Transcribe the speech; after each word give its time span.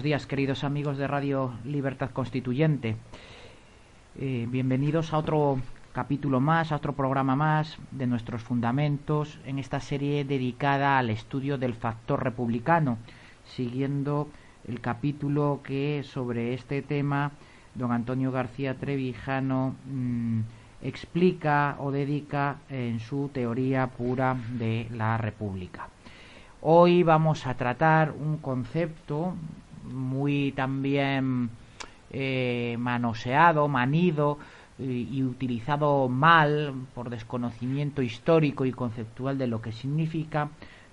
Buenos 0.00 0.08
días, 0.08 0.26
queridos 0.26 0.64
amigos 0.64 0.96
de 0.96 1.06
Radio 1.06 1.52
Libertad 1.62 2.08
Constituyente. 2.08 2.96
Eh, 4.18 4.46
bienvenidos 4.48 5.12
a 5.12 5.18
otro 5.18 5.58
capítulo 5.92 6.40
más, 6.40 6.72
a 6.72 6.76
otro 6.76 6.94
programa 6.94 7.36
más 7.36 7.76
de 7.90 8.06
nuestros 8.06 8.40
fundamentos 8.40 9.38
en 9.44 9.58
esta 9.58 9.78
serie 9.78 10.24
dedicada 10.24 10.96
al 10.96 11.10
estudio 11.10 11.58
del 11.58 11.74
factor 11.74 12.24
republicano, 12.24 12.96
siguiendo 13.44 14.30
el 14.66 14.80
capítulo 14.80 15.60
que 15.62 16.02
sobre 16.02 16.54
este 16.54 16.80
tema 16.80 17.32
don 17.74 17.92
Antonio 17.92 18.32
García 18.32 18.76
Trevijano 18.78 19.74
mm, 19.84 20.40
explica 20.80 21.76
o 21.78 21.90
dedica 21.90 22.56
en 22.70 23.00
su 23.00 23.28
teoría 23.34 23.86
pura 23.88 24.34
de 24.54 24.88
la 24.94 25.18
República. 25.18 25.88
Hoy 26.62 27.02
vamos 27.02 27.46
a 27.46 27.52
tratar 27.52 28.12
un 28.12 28.38
concepto 28.38 29.34
muy 29.90 30.52
también 30.52 31.50
eh, 32.10 32.76
manoseado, 32.78 33.68
manido, 33.68 34.38
y 34.82 35.22
utilizado 35.22 36.08
mal 36.08 36.72
por 36.94 37.10
desconocimiento 37.10 38.00
histórico 38.00 38.64
y 38.64 38.72
conceptual 38.72 39.36
de 39.36 39.46
lo 39.46 39.60
que 39.60 39.72
significa, 39.72 40.48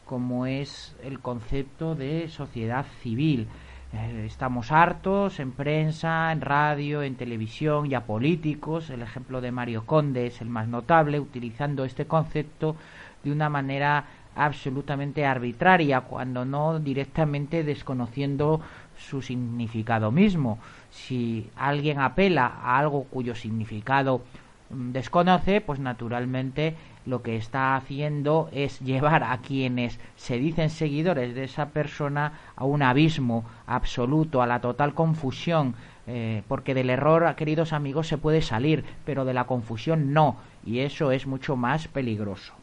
como 0.06 0.46
es 0.46 0.96
el 1.04 1.20
concepto 1.20 1.96
de 1.96 2.28
sociedad 2.28 2.86
civil. 3.02 3.48
Eh, 3.94 4.26
estamos 4.26 4.72
hartos 4.72 5.40
en 5.40 5.52
prensa, 5.52 6.32
en 6.32 6.42
radio, 6.42 7.04
en 7.04 7.16
televisión 7.16 7.90
y 7.90 7.96
a 7.96 8.06
políticos. 8.06 8.90
El 8.90 9.02
ejemplo 9.02 9.40
de 9.40 9.52
Mario 9.52 9.86
Conde 9.86 10.28
es 10.28 10.42
el 10.42 10.50
más 10.50 10.68
notable, 10.68 11.20
utilizando 11.20 11.86
este 11.86 12.06
concepto 12.06 12.76
de 13.24 13.32
una 13.32 13.50
manera 13.50 14.06
absolutamente 14.36 15.26
arbitraria, 15.26 16.02
cuando 16.02 16.46
no 16.46 16.80
directamente 16.80 17.64
desconociendo 17.64 18.62
su 18.98 19.22
significado 19.22 20.12
mismo. 20.12 20.60
Si 20.90 21.50
alguien 21.56 22.00
apela 22.00 22.46
a 22.46 22.78
algo 22.80 23.04
cuyo 23.06 23.36
significado 23.36 24.22
mm, 24.70 24.92
desconoce, 24.92 25.62
pues 25.62 25.80
naturalmente 25.80 26.76
lo 27.06 27.22
que 27.22 27.38
está 27.38 27.76
haciendo 27.76 28.50
es 28.52 28.80
llevar 28.82 29.24
a 29.24 29.38
quienes 29.38 30.00
se 30.16 30.38
dicen 30.38 30.70
seguidores 30.70 31.34
de 31.36 31.46
esa 31.46 31.70
persona 31.70 32.34
a 32.56 32.66
un 32.66 32.84
abismo 32.84 33.46
absoluto, 33.66 34.42
a 34.42 34.48
la 34.48 34.62
total 34.62 34.94
confusión, 34.94 35.76
eh, 36.06 36.44
porque 36.48 36.74
del 36.74 36.90
error, 36.90 37.36
queridos 37.36 37.74
amigos, 37.74 38.08
se 38.08 38.18
puede 38.18 38.42
salir, 38.42 38.86
pero 39.06 39.26
de 39.26 39.34
la 39.34 39.46
confusión 39.46 40.14
no, 40.14 40.38
y 40.66 40.80
eso 40.80 41.12
es 41.12 41.28
mucho 41.28 41.56
más 41.56 41.88
peligroso. 41.88 42.54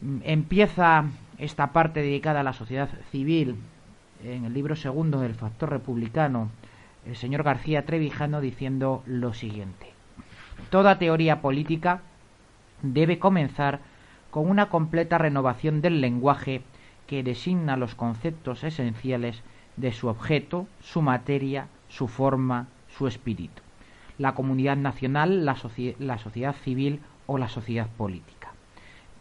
Mm, 0.00 0.18
empieza 0.24 1.04
esta 1.38 1.72
parte 1.72 2.02
dedicada 2.02 2.40
a 2.40 2.44
la 2.44 2.52
sociedad 2.52 2.88
civil 3.10 3.56
en 4.24 4.44
el 4.44 4.54
libro 4.54 4.76
segundo 4.76 5.20
del 5.20 5.34
Factor 5.34 5.70
Republicano, 5.70 6.50
el 7.06 7.16
señor 7.16 7.42
García 7.42 7.86
Trevijano 7.86 8.40
diciendo 8.40 9.02
lo 9.06 9.32
siguiente. 9.32 9.92
Toda 10.70 10.98
teoría 10.98 11.40
política 11.40 12.02
debe 12.82 13.18
comenzar 13.18 13.80
con 14.30 14.50
una 14.50 14.68
completa 14.68 15.18
renovación 15.18 15.80
del 15.80 16.00
lenguaje 16.00 16.62
que 17.06 17.22
designa 17.22 17.76
los 17.76 17.94
conceptos 17.94 18.64
esenciales 18.64 19.42
de 19.76 19.92
su 19.92 20.08
objeto, 20.08 20.66
su 20.82 21.00
materia, 21.00 21.68
su 21.88 22.08
forma, 22.08 22.66
su 22.88 23.06
espíritu, 23.06 23.62
la 24.18 24.34
comunidad 24.34 24.76
nacional, 24.76 25.46
la, 25.46 25.56
la 25.98 26.18
sociedad 26.18 26.54
civil 26.64 27.00
o 27.26 27.38
la 27.38 27.48
sociedad 27.48 27.88
política. 27.96 28.52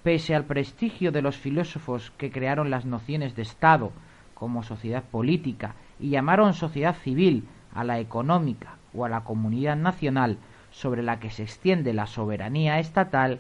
Pese 0.03 0.35
al 0.35 0.45
prestigio 0.45 1.11
de 1.11 1.21
los 1.21 1.37
filósofos 1.37 2.11
que 2.17 2.31
crearon 2.31 2.69
las 2.69 2.85
nociones 2.85 3.35
de 3.35 3.43
Estado, 3.43 3.91
como 4.37 4.61
sociedad 4.61 5.03
política 5.03 5.73
y 5.99 6.09
llamaron 6.09 6.53
sociedad 6.53 6.95
civil 6.95 7.47
a 7.73 7.83
la 7.83 7.99
económica 7.99 8.75
o 8.93 9.03
a 9.03 9.09
la 9.09 9.23
comunidad 9.23 9.75
nacional 9.75 10.37
sobre 10.69 11.01
la 11.01 11.19
que 11.19 11.31
se 11.31 11.43
extiende 11.43 11.93
la 11.93 12.05
soberanía 12.05 12.79
estatal, 12.79 13.39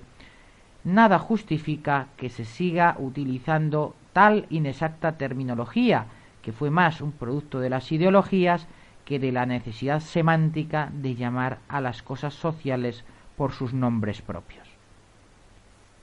nada 0.83 1.19
justifica 1.19 2.07
que 2.17 2.29
se 2.29 2.45
siga 2.45 2.95
utilizando 2.97 3.93
tal 4.11 4.47
inexacta 4.49 5.17
terminología, 5.17 6.07
que 6.41 6.51
fue 6.51 6.71
más 6.71 7.01
un 7.01 7.11
producto 7.11 7.59
de 7.59 7.69
las 7.69 7.91
ideologías 7.91 8.67
que 9.05 9.19
de 9.19 9.31
la 9.31 9.45
necesidad 9.45 9.99
semántica 9.99 10.89
de 10.91 11.13
llamar 11.13 11.59
a 11.67 11.79
las 11.79 12.01
cosas 12.01 12.33
sociales 12.33 13.05
por 13.35 13.51
sus 13.51 13.71
nombres 13.71 14.23
propios. 14.23 14.67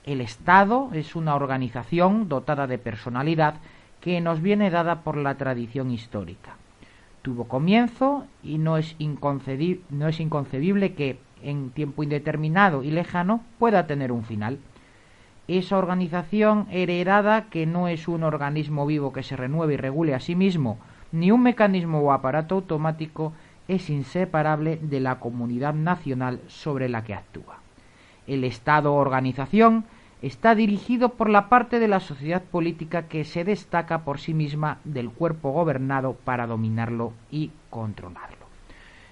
El 0.05 0.21
Estado 0.21 0.89
es 0.93 1.15
una 1.15 1.35
organización 1.35 2.29
dotada 2.29 2.67
de 2.67 2.77
personalidad 2.77 3.55
que 4.01 4.21
nos 4.21 4.41
viene 4.41 4.69
dada 4.69 5.01
por 5.01 5.17
la 5.17 5.35
tradición 5.35 5.91
histórica. 5.91 6.55
Tuvo 7.21 7.45
comienzo 7.45 8.25
y 8.43 8.57
no 8.57 8.77
es, 8.77 8.95
no 9.89 10.07
es 10.07 10.19
inconcebible 10.19 10.93
que 10.93 11.17
en 11.41 11.71
tiempo 11.71 12.03
indeterminado 12.03 12.83
y 12.83 12.91
lejano 12.91 13.41
pueda 13.59 13.87
tener 13.87 14.11
un 14.11 14.23
final. 14.23 14.59
Esa 15.47 15.77
organización 15.77 16.67
heredada 16.71 17.49
que 17.49 17.65
no 17.65 17.87
es 17.87 18.07
un 18.07 18.23
organismo 18.23 18.85
vivo 18.85 19.13
que 19.13 19.23
se 19.23 19.35
renueve 19.35 19.75
y 19.75 19.77
regule 19.77 20.15
a 20.15 20.19
sí 20.19 20.35
mismo, 20.35 20.79
ni 21.11 21.31
un 21.31 21.43
mecanismo 21.43 21.99
o 21.99 22.11
aparato 22.11 22.55
automático, 22.55 23.33
es 23.67 23.89
inseparable 23.89 24.77
de 24.81 24.99
la 24.99 25.19
comunidad 25.19 25.73
nacional 25.73 26.39
sobre 26.47 26.89
la 26.89 27.03
que 27.03 27.13
actúa. 27.13 27.59
El 28.27 28.43
Estado 28.43 28.93
organización 28.93 29.85
está 30.25 30.55
dirigido 30.55 31.09
por 31.09 31.29
la 31.29 31.49
parte 31.49 31.79
de 31.79 31.87
la 31.87 31.99
sociedad 31.99 32.41
política 32.41 33.03
que 33.07 33.23
se 33.25 33.43
destaca 33.43 33.99
por 34.03 34.19
sí 34.19 34.33
misma 34.33 34.79
del 34.83 35.11
cuerpo 35.11 35.51
gobernado 35.51 36.13
para 36.13 36.47
dominarlo 36.47 37.13
y 37.29 37.51
controlarlo. 37.69 38.47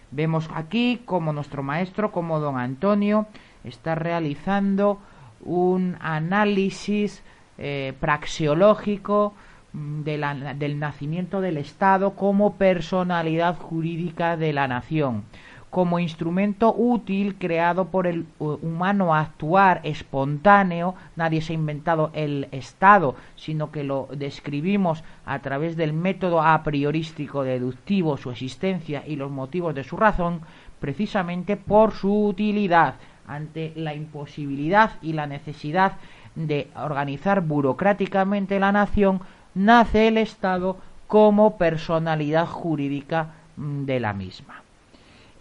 Vemos 0.09 0.49
aquí 0.55 1.01
como 1.05 1.31
nuestro 1.31 1.61
maestro, 1.61 2.11
como 2.11 2.39
don 2.39 2.57
Antonio, 2.57 3.27
está 3.63 3.93
realizando 3.93 4.97
un 5.41 5.97
análisis 5.99 7.21
eh, 7.59 7.93
praxeológico 7.99 9.33
mm, 9.73 10.01
del 10.01 10.79
nacimiento 10.79 11.41
del 11.41 11.57
Estado 11.57 12.15
como 12.15 12.55
personalidad 12.55 13.57
jurídica 13.57 14.35
de 14.35 14.51
la 14.51 14.67
nación 14.67 15.25
como 15.73 15.97
instrumento 15.97 16.71
útil 16.71 17.33
creado 17.39 17.85
por 17.85 18.05
el 18.05 18.27
humano 18.37 19.15
a 19.15 19.21
actuar 19.21 19.81
espontáneo, 19.83 20.93
nadie 21.15 21.41
se 21.41 21.53
ha 21.53 21.55
inventado 21.55 22.11
el 22.13 22.47
Estado, 22.51 23.15
sino 23.35 23.71
que 23.71 23.83
lo 23.83 24.07
describimos 24.15 25.03
a 25.25 25.39
través 25.39 25.75
del 25.75 25.91
método 25.91 26.43
a 26.43 26.61
priorístico 26.61 27.41
deductivo, 27.41 28.17
su 28.17 28.29
existencia 28.29 29.03
y 29.07 29.15
los 29.15 29.31
motivos 29.31 29.73
de 29.73 29.83
su 29.83 29.97
razón, 29.97 30.41
precisamente 30.79 31.57
por 31.57 31.93
su 31.93 32.27
utilidad 32.27 32.93
ante 33.25 33.73
la 33.75 33.95
imposibilidad 33.95 34.91
y 35.01 35.13
la 35.13 35.25
necesidad 35.25 35.93
de 36.35 36.67
organizar 36.75 37.41
burocráticamente 37.41 38.59
la 38.59 38.71
nación, 38.71 39.21
nace 39.55 40.07
el 40.07 40.19
Estado 40.19 40.77
como 41.07 41.57
personalidad 41.57 42.45
jurídica 42.45 43.33
mm, 43.57 43.85
de 43.85 43.99
la 43.99 44.13
misma. 44.13 44.62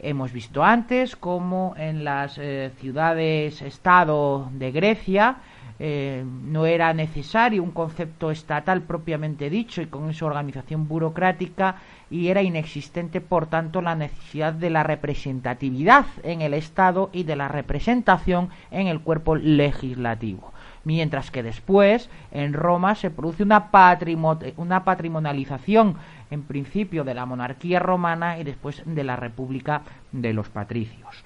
Hemos 0.04 0.32
visto 0.32 0.64
antes 0.64 1.14
cómo 1.14 1.74
en 1.76 2.02
las 2.02 2.36
eh, 2.36 2.72
ciudades-estado 2.80 4.50
de 4.52 4.72
Grecia 4.72 5.36
eh, 5.78 6.24
no 6.26 6.66
era 6.66 6.92
necesario 6.92 7.62
un 7.62 7.70
concepto 7.70 8.32
estatal 8.32 8.82
propiamente 8.82 9.48
dicho 9.48 9.80
y 9.80 9.86
con 9.86 10.10
esa 10.10 10.26
organización 10.26 10.88
burocrática 10.88 11.76
y 12.10 12.28
era 12.28 12.42
inexistente 12.42 13.20
por 13.20 13.46
tanto 13.46 13.80
la 13.80 13.94
necesidad 13.94 14.52
de 14.52 14.70
la 14.70 14.82
representatividad 14.82 16.06
en 16.24 16.42
el 16.42 16.54
Estado 16.54 17.08
y 17.12 17.22
de 17.22 17.36
la 17.36 17.46
representación 17.46 18.50
en 18.72 18.88
el 18.88 19.02
cuerpo 19.02 19.36
legislativo. 19.36 20.52
Mientras 20.84 21.30
que 21.30 21.42
después 21.42 22.08
en 22.30 22.52
Roma 22.52 22.94
se 22.94 23.10
produce 23.10 23.42
una, 23.42 23.70
una 24.56 24.84
patrimonialización 24.84 25.96
en 26.30 26.42
principio 26.42 27.04
de 27.04 27.14
la 27.14 27.26
monarquía 27.26 27.78
romana 27.78 28.38
y 28.38 28.44
después 28.44 28.82
de 28.84 29.04
la 29.04 29.16
república 29.16 29.82
de 30.12 30.32
los 30.32 30.48
patricios. 30.48 31.24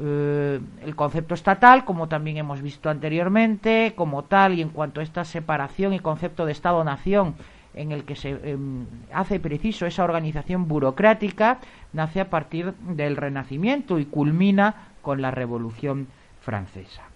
Eh, 0.00 0.60
el 0.82 0.96
concepto 0.96 1.34
estatal, 1.34 1.84
como 1.84 2.08
también 2.08 2.36
hemos 2.38 2.62
visto 2.62 2.90
anteriormente, 2.90 3.92
como 3.94 4.24
tal 4.24 4.54
y 4.54 4.62
en 4.62 4.70
cuanto 4.70 5.00
a 5.00 5.04
esta 5.04 5.24
separación 5.24 5.92
y 5.92 6.00
concepto 6.00 6.46
de 6.46 6.52
Estado-nación 6.52 7.34
en 7.74 7.92
el 7.92 8.04
que 8.04 8.16
se 8.16 8.30
em, 8.50 8.86
hace 9.12 9.40
preciso 9.40 9.86
esa 9.86 10.04
organización 10.04 10.68
burocrática, 10.68 11.58
nace 11.92 12.20
a 12.20 12.30
partir 12.30 12.74
del 12.74 13.16
Renacimiento 13.16 13.98
y 13.98 14.06
culmina 14.06 14.88
con 15.02 15.20
la 15.22 15.30
Revolución 15.30 16.08
Francesa. 16.40 17.13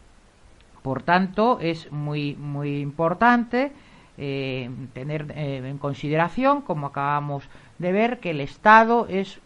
Por 0.88 1.02
tanto, 1.02 1.58
es 1.61 1.93
muy, 1.93 2.35
muy 2.37 2.81
importante 2.81 3.73
eh, 4.17 4.70
tener 4.94 5.31
eh, 5.37 5.61
en 5.62 5.76
consideración, 5.76 6.62
como 6.62 6.87
acabamos 6.87 7.44
de 7.79 7.93
ver, 7.93 8.20
que 8.20 8.31
el 8.31 8.40
Estado 8.40 9.06
es 9.11 9.38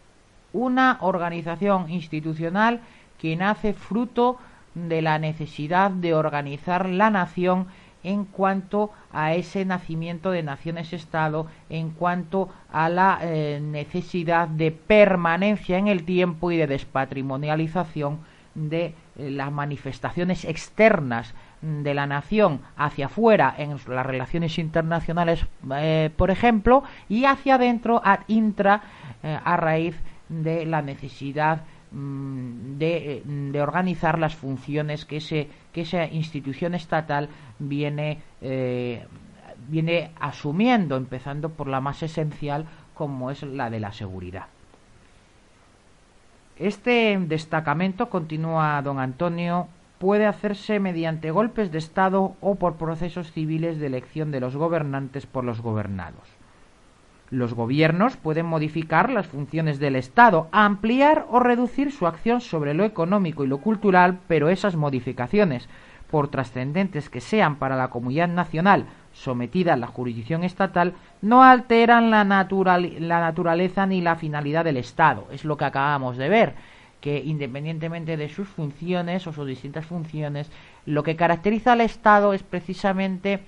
una 0.52 0.98
organización 1.00 1.90
institucional 1.90 2.80
que 3.18 3.34
nace 3.34 3.72
fruto 3.72 4.38
de 4.76 5.02
la 5.02 5.18
necesidad 5.18 5.90
de 5.90 6.14
organizar 6.14 6.88
la 6.88 7.10
nación 7.10 7.66
en 8.04 8.24
cuanto 8.24 8.92
a 9.12 9.34
ese 9.34 9.64
nacimiento 9.64 10.30
de 10.30 10.44
naciones-estado, 10.44 11.48
en 11.70 11.90
cuanto 11.90 12.50
a 12.70 12.88
la 12.88 13.18
eh, 13.20 13.58
necesidad 13.60 14.46
de 14.46 14.70
permanencia 14.70 15.76
en 15.76 15.88
el 15.88 16.04
tiempo 16.04 16.52
y 16.52 16.56
de 16.56 16.68
despatrimonialización 16.68 18.20
de 18.54 18.94
eh, 19.18 19.30
las 19.30 19.50
manifestaciones 19.52 20.44
externas 20.44 21.34
de 21.60 21.94
la 21.94 22.06
nación 22.06 22.60
hacia 22.76 23.06
afuera 23.06 23.54
en 23.56 23.76
las 23.86 24.06
relaciones 24.06 24.58
internacionales, 24.58 25.46
eh, 25.74 26.10
por 26.16 26.30
ejemplo, 26.30 26.82
y 27.08 27.24
hacia 27.24 27.54
adentro, 27.54 28.00
ad 28.04 28.20
intra, 28.26 28.82
a 29.22 29.56
raíz 29.56 29.94
de 30.28 30.66
la 30.66 30.82
necesidad 30.82 31.62
Mm, 31.94 32.78
de, 32.78 33.60
organizar 33.60 34.18
las 34.18 34.34
funciones 34.34 35.04
que, 35.04 35.18
ese, 35.18 35.48
que 35.72 35.82
esa 35.82 36.06
institución 36.06 36.74
estatal 36.74 37.28
viene, 37.58 38.22
eh, 38.40 39.04
viene 39.68 40.12
asumiendo, 40.18 40.96
empezando 40.96 41.50
por 41.50 41.68
la 41.68 41.82
más 41.82 42.02
esencial 42.02 42.64
como 42.94 43.30
es 43.30 43.42
la 43.42 43.68
de 43.68 43.80
la 43.80 43.92
seguridad. 43.92 44.46
Este 46.62 47.18
destacamento, 47.18 48.08
continúa 48.08 48.80
don 48.82 49.00
Antonio, 49.00 49.66
puede 49.98 50.26
hacerse 50.26 50.78
mediante 50.78 51.32
golpes 51.32 51.72
de 51.72 51.78
Estado 51.78 52.36
o 52.40 52.54
por 52.54 52.76
procesos 52.76 53.32
civiles 53.32 53.80
de 53.80 53.88
elección 53.88 54.30
de 54.30 54.38
los 54.38 54.54
gobernantes 54.54 55.26
por 55.26 55.42
los 55.42 55.60
gobernados. 55.60 56.22
Los 57.30 57.54
gobiernos 57.54 58.16
pueden 58.16 58.46
modificar 58.46 59.10
las 59.10 59.26
funciones 59.26 59.80
del 59.80 59.96
Estado, 59.96 60.46
ampliar 60.52 61.26
o 61.30 61.40
reducir 61.40 61.90
su 61.90 62.06
acción 62.06 62.40
sobre 62.40 62.74
lo 62.74 62.84
económico 62.84 63.42
y 63.42 63.48
lo 63.48 63.58
cultural, 63.58 64.20
pero 64.28 64.48
esas 64.48 64.76
modificaciones, 64.76 65.68
por 66.12 66.28
trascendentes 66.28 67.10
que 67.10 67.20
sean 67.20 67.56
para 67.56 67.74
la 67.74 67.90
comunidad 67.90 68.28
nacional 68.28 68.86
sometida 69.12 69.74
a 69.74 69.76
la 69.76 69.86
jurisdicción 69.86 70.44
estatal, 70.44 70.94
no 71.20 71.42
alteran 71.42 72.10
la, 72.10 72.24
la 72.24 73.20
naturaleza 73.20 73.86
ni 73.86 74.00
la 74.00 74.16
finalidad 74.16 74.64
del 74.64 74.76
Estado. 74.76 75.26
Es 75.32 75.44
lo 75.44 75.56
que 75.56 75.64
acabamos 75.64 76.16
de 76.16 76.28
ver 76.28 76.54
que 77.00 77.18
independientemente 77.18 78.16
de 78.16 78.28
sus 78.28 78.48
funciones 78.48 79.26
o 79.26 79.32
sus 79.32 79.46
distintas 79.46 79.86
funciones, 79.86 80.50
lo 80.86 81.02
que 81.02 81.16
caracteriza 81.16 81.72
al 81.72 81.80
Estado 81.80 82.32
es 82.32 82.44
precisamente 82.44 83.40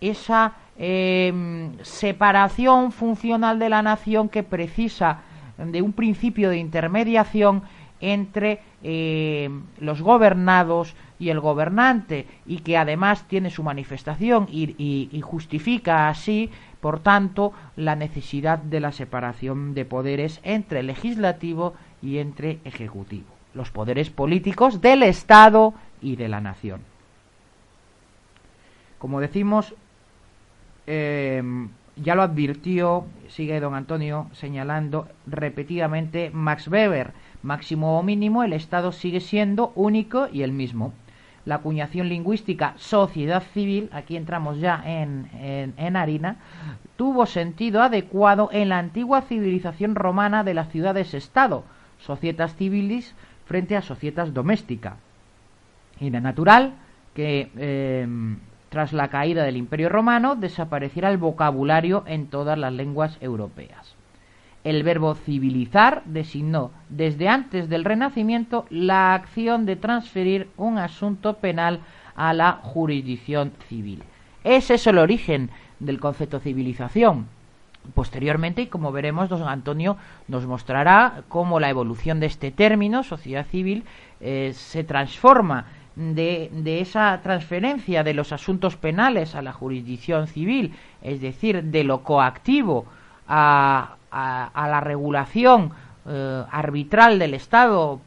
esa 0.00 0.54
Em, 0.78 1.76
separación 1.82 2.92
funcional 2.92 3.58
de 3.58 3.68
la 3.68 3.82
nación 3.82 4.30
que 4.30 4.42
precisa 4.42 5.20
de 5.58 5.82
un 5.82 5.92
principio 5.92 6.48
de 6.48 6.56
intermediación 6.56 7.62
entre 8.02 8.60
em, 8.82 9.62
los 9.78 10.02
gobernados 10.02 10.94
y 11.18 11.30
el 11.30 11.40
gobernante 11.40 12.26
y 12.44 12.58
que 12.58 12.76
además 12.76 13.26
tiene 13.28 13.48
su 13.48 13.62
manifestación 13.62 14.46
y, 14.50 15.18
justifica 15.22 16.10
así, 16.10 16.50
por 16.82 17.00
tanto, 17.00 17.54
la 17.76 17.96
necesidad 17.96 18.58
de 18.58 18.80
la 18.80 18.92
separación 18.92 19.72
de 19.72 19.86
poderes 19.86 20.40
entre 20.42 20.82
legislativo 20.82 21.72
y 22.02 22.18
entre 22.18 22.58
ejecutivo, 22.64 23.28
los 23.54 23.70
poderes 23.70 24.10
políticos 24.10 24.82
del 24.82 25.02
Estado 25.02 25.72
y 26.02 26.16
de 26.16 26.28
la 26.28 26.42
nación. 26.42 26.80
Como 28.98 29.20
decimos, 29.20 29.74
Em, 30.86 31.68
ya 31.96 32.14
lo 32.14 32.22
advirtió, 32.22 33.06
sigue 33.28 33.60
don 33.60 33.74
Antonio 33.74 34.28
señalando 34.32 35.08
repetidamente 35.26 36.30
Max 36.32 36.66
Weber, 36.68 37.12
máximo 37.42 37.98
o 37.98 38.02
mínimo, 38.02 38.44
el 38.44 38.52
Estado 38.52 38.92
sigue 38.92 39.20
siendo 39.20 39.72
único 39.74 40.28
y 40.32 40.42
el 40.42 40.52
mismo. 40.52 40.92
La 41.44 41.56
acuñación 41.56 42.08
lingüística 42.08 42.74
sociedad 42.76 43.42
civil, 43.52 43.90
aquí 43.92 44.16
entramos 44.16 44.60
ya 44.60 44.80
en, 44.84 45.28
en 45.76 45.96
harina, 45.96 46.36
tuvo 46.96 47.26
sentido 47.26 47.82
adecuado 47.82 48.48
en 48.52 48.68
la 48.68 48.78
antigua 48.78 49.22
civilización 49.22 49.96
romana 49.96 50.44
de 50.44 50.54
las 50.54 50.68
ciudades-estado, 50.70 51.64
societas 51.98 52.54
civilis 52.54 53.14
frente 53.44 53.76
a 53.76 53.82
societas 53.82 54.32
doméstica. 54.32 54.96
Y 56.00 56.10
de 56.10 56.20
natural 56.20 56.74
que 57.14 57.50
em, 57.56 58.38
tras 58.68 58.92
la 58.92 59.08
caída 59.08 59.44
del 59.44 59.56
Imperio 59.56 59.88
Romano 59.88 60.36
desapareciera 60.36 61.10
el 61.10 61.18
vocabulario 61.18 62.04
en 62.06 62.28
todas 62.28 62.58
las 62.58 62.72
lenguas 62.72 63.18
europeas. 63.20 63.94
El 64.64 64.84
verbo 64.84 65.14
civilizar 65.14 66.02
designó 66.04 66.70
desde 66.88 67.28
antes 67.28 67.68
del 67.68 67.84
Renacimiento 67.84 68.66
la 68.70 69.14
acción 69.14 69.66
de 69.66 69.76
transferir 69.76 70.48
un 70.56 70.78
asunto 70.78 71.34
penal 71.34 71.80
a 72.14 72.32
la 72.32 72.60
jurisdicción 72.62 73.52
civil. 73.68 74.04
Ese 74.44 74.74
es 74.74 74.86
el 74.86 74.98
origen 74.98 75.50
del 75.80 75.98
concepto 75.98 76.38
civilización. 76.38 77.26
Posteriormente, 77.94 78.62
y 78.62 78.66
como 78.68 78.92
veremos, 78.92 79.28
don 79.28 79.48
Antonio 79.48 79.96
nos 80.28 80.46
mostrará 80.46 81.24
cómo 81.28 81.58
la 81.58 81.68
evolución 81.68 82.20
de 82.20 82.26
este 82.26 82.52
término, 82.52 83.02
sociedad 83.02 83.46
civil, 83.46 83.82
eh, 84.20 84.52
se 84.54 84.84
transforma 84.84 85.66
de, 85.96 86.48
de, 86.52 86.80
esa 86.80 87.20
transferencia 87.22 88.04
de 88.04 88.14
los 88.14 88.32
asuntos 88.32 88.76
penales 88.76 89.34
a 89.34 89.42
la 89.42 89.52
jurisdicción 89.52 90.28
civil, 90.28 90.74
es 91.02 91.20
decir, 91.20 91.64
de 91.64 91.82
lo 91.82 92.04
coactivo 92.04 92.86
a, 93.26 93.96
a, 94.12 94.68
la 94.68 94.80
regulación 94.80 95.72
eh, 96.06 96.44
arbitral 96.50 97.18
del 97.18 97.34
Estado 97.34 98.00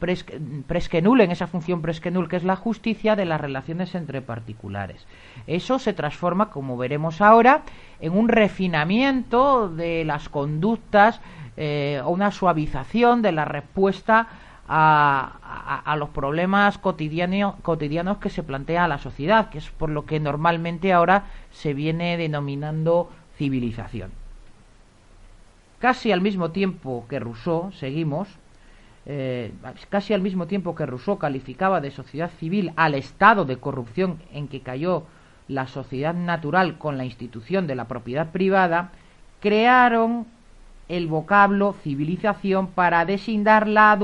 presquenul, 0.66 1.20
en 1.20 1.30
esa 1.30 1.46
función 1.46 1.82
presquenul 1.82 2.28
que 2.28 2.36
es 2.36 2.44
la 2.44 2.56
justicia 2.56 3.16
de 3.16 3.24
las 3.24 3.40
relaciones 3.40 3.94
entre 3.94 4.22
particulares. 4.22 5.06
Eso 5.46 5.78
se 5.78 5.92
transforma, 5.92 6.50
como 6.50 6.76
veremos 6.76 7.20
ahora, 7.20 7.62
en 8.00 8.12
un 8.16 8.28
refinamiento 8.28 9.68
de 9.68 10.04
las 10.04 10.28
conductas 10.28 11.20
eh, 11.56 12.00
o 12.04 12.10
una 12.10 12.30
suavización 12.30 13.22
de 13.22 13.32
la 13.32 13.44
respuesta 13.46 14.28
a, 14.68 15.94
los 15.98 16.10
problemas 16.10 16.78
cotidianos, 16.78 17.54
cotidianos 17.62 18.18
que 18.18 18.30
se 18.30 18.42
plantea 18.42 18.84
a 18.84 18.88
la 18.88 18.98
sociedad, 18.98 19.48
que 19.48 19.58
es 19.58 19.70
por 19.70 19.90
lo 19.90 20.04
que 20.04 20.20
normalmente 20.20 20.92
ahora 20.92 21.24
se 21.50 21.72
viene 21.72 22.16
denominando 22.16 23.10
civilización. 23.36 24.10
Casi 25.78 26.10
al 26.10 26.22
mismo 26.22 26.50
tiempo 26.52 27.04
que 27.08 27.20
Rousseau, 27.20 27.70
seguimos, 27.72 28.28
eh, 29.04 29.52
casi 29.90 30.14
al 30.14 30.22
mismo 30.22 30.46
tiempo 30.46 30.74
que 30.74 30.86
Rousseau 30.86 31.18
calificaba 31.18 31.80
de 31.80 31.90
sociedad 31.90 32.30
civil 32.38 32.72
al 32.76 32.94
estado 32.94 33.44
de 33.44 33.58
corrupción 33.58 34.18
en 34.32 34.48
que 34.48 34.60
cayó 34.60 35.04
la 35.48 35.66
sociedad 35.66 36.14
natural 36.14 36.78
con 36.78 36.96
la 36.96 37.04
institución 37.04 37.66
de 37.66 37.74
la 37.74 37.84
propiedad 37.88 38.32
privada, 38.32 38.90
crearon 39.40 40.26
el 40.88 41.08
vocablo 41.08 41.74
civilización 41.82 42.68
para 42.68 43.04
designar 43.04 43.68
la 43.68 43.96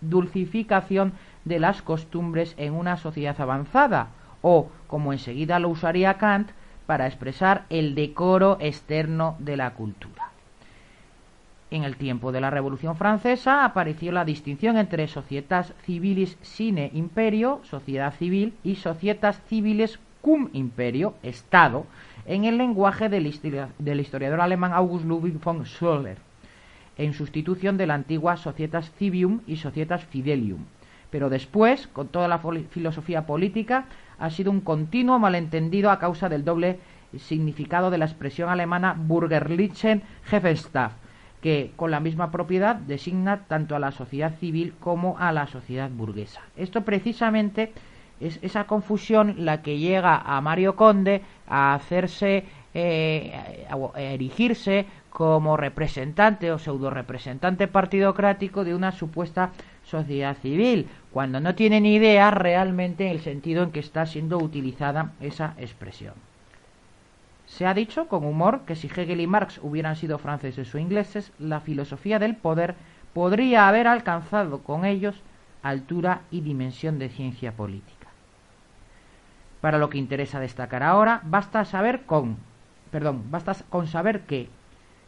dulcificación 0.00 1.12
de 1.44 1.60
las 1.60 1.82
costumbres 1.82 2.54
en 2.58 2.74
una 2.74 2.96
sociedad 2.96 3.40
avanzada, 3.40 4.08
o, 4.42 4.68
como 4.86 5.12
enseguida 5.12 5.58
lo 5.58 5.68
usaría 5.70 6.18
Kant, 6.18 6.50
para 6.86 7.06
expresar 7.06 7.64
el 7.70 7.94
decoro 7.94 8.58
externo 8.60 9.36
de 9.38 9.56
la 9.56 9.70
cultura. 9.70 10.35
En 11.68 11.82
el 11.82 11.96
tiempo 11.96 12.30
de 12.30 12.40
la 12.40 12.50
Revolución 12.50 12.96
Francesa 12.96 13.64
apareció 13.64 14.12
la 14.12 14.24
distinción 14.24 14.76
entre 14.76 15.08
societas 15.08 15.74
civilis 15.82 16.38
sine 16.40 16.90
imperio, 16.94 17.60
sociedad 17.64 18.14
civil, 18.14 18.54
y 18.62 18.76
societas 18.76 19.40
civiles 19.48 19.98
cum 20.20 20.48
imperio, 20.52 21.14
Estado, 21.24 21.86
en 22.24 22.44
el 22.44 22.56
lenguaje 22.56 23.08
del, 23.08 23.26
historiador 23.26 24.40
alemán 24.40 24.72
August 24.72 25.06
Ludwig 25.06 25.40
von 25.40 25.64
Schöller, 25.64 26.18
en 26.98 27.12
sustitución 27.14 27.76
de 27.76 27.86
la 27.88 27.94
antigua 27.94 28.36
Societas 28.36 28.92
Civium 28.92 29.40
y 29.48 29.56
Societas 29.56 30.04
Fidelium. 30.04 30.66
Pero 31.10 31.30
después, 31.30 31.88
con 31.88 32.08
toda 32.08 32.28
la 32.28 32.38
filosofía 32.70 33.26
política, 33.26 33.86
ha 34.18 34.30
sido 34.30 34.52
un 34.52 34.60
continuo 34.60 35.18
malentendido 35.18 35.90
a 35.90 35.98
causa 35.98 36.28
del 36.28 36.44
doble 36.44 36.78
significado 37.16 37.90
de 37.90 37.98
la 37.98 38.04
expresión 38.04 38.50
alemana 38.50 38.94
Bürgerlichen 38.96 40.02
Hefestaff, 40.30 40.92
que 41.46 41.70
con 41.76 41.92
la 41.92 42.00
misma 42.00 42.32
propiedad 42.32 42.74
designa 42.74 43.44
tanto 43.46 43.76
a 43.76 43.78
la 43.78 43.92
sociedad 43.92 44.34
civil 44.40 44.74
como 44.80 45.16
a 45.16 45.30
la 45.30 45.46
sociedad 45.46 45.88
burguesa. 45.88 46.40
Esto 46.56 46.80
precisamente 46.82 47.72
es 48.18 48.40
esa 48.42 48.64
confusión 48.64 49.36
la 49.44 49.62
que 49.62 49.78
llega 49.78 50.16
a 50.16 50.40
Mario 50.40 50.74
Conde 50.74 51.22
a 51.46 51.74
hacerse, 51.74 52.46
eh, 52.74 53.64
erigirse 53.94 54.86
como 55.08 55.56
representante 55.56 56.50
o 56.50 56.58
pseudo 56.58 56.90
representante 56.90 57.68
partidocrático 57.68 58.64
de 58.64 58.74
una 58.74 58.90
supuesta 58.90 59.52
sociedad 59.84 60.36
civil, 60.42 60.88
cuando 61.12 61.38
no 61.38 61.54
tiene 61.54 61.80
ni 61.80 61.94
idea 61.94 62.32
realmente 62.32 63.08
el 63.12 63.20
sentido 63.20 63.62
en 63.62 63.70
que 63.70 63.78
está 63.78 64.04
siendo 64.04 64.38
utilizada 64.38 65.12
esa 65.20 65.54
expresión. 65.58 66.14
Se 67.46 67.66
ha 67.66 67.74
dicho 67.74 68.08
con 68.08 68.24
humor 68.24 68.62
que 68.66 68.76
si 68.76 68.88
Hegel 68.88 69.20
y 69.20 69.26
Marx 69.26 69.60
hubieran 69.62 69.96
sido 69.96 70.18
franceses 70.18 70.74
o 70.74 70.78
ingleses, 70.78 71.32
la 71.38 71.60
filosofía 71.60 72.18
del 72.18 72.36
poder 72.36 72.74
podría 73.14 73.68
haber 73.68 73.86
alcanzado 73.86 74.60
con 74.60 74.84
ellos 74.84 75.22
altura 75.62 76.20
y 76.30 76.42
dimensión 76.42 76.98
de 76.98 77.08
ciencia 77.08 77.52
política. 77.52 78.08
Para 79.60 79.78
lo 79.78 79.90
que 79.90 79.98
interesa 79.98 80.38
destacar 80.38 80.82
ahora, 80.82 81.20
basta 81.24 81.64
saber 81.64 82.02
con, 82.04 82.36
perdón, 82.90 83.30
basta 83.30 83.56
con 83.70 83.86
saber 83.86 84.22
que 84.22 84.48